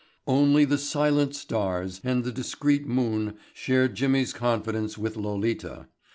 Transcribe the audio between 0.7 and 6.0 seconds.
silent stars and the discreet moon shared Jimmy's confidence with Lolita.